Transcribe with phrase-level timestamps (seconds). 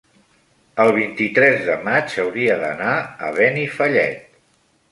[0.83, 2.97] el vint-i-tres de maig hauria d'anar
[3.29, 4.37] a Benifallet.